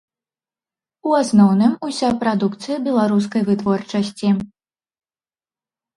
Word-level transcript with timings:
У 1.09 1.13
асноўным 1.23 1.75
уся 1.89 2.09
прадукцыя 2.25 2.77
беларускай 2.89 3.41
вытворчасці. 3.51 4.37